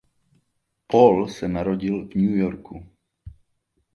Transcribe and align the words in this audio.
Paul 0.87 1.27
se 1.29 1.47
narodil 1.47 2.05
v 2.07 2.15
New 2.15 2.35
Yorku. 2.35 2.83